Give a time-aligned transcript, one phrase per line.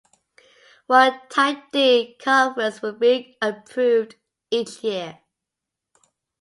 [0.87, 4.15] One Type D conference will be approved
[4.49, 5.19] each year.